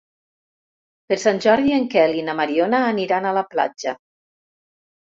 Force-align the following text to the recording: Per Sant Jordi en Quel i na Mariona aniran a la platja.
Per 1.11 1.17
Sant 1.25 1.43
Jordi 1.47 1.77
en 1.77 1.87
Quel 1.97 2.17
i 2.21 2.25
na 2.31 2.37
Mariona 2.41 2.83
aniran 2.89 3.31
a 3.35 3.39
la 3.41 3.47
platja. 3.55 3.99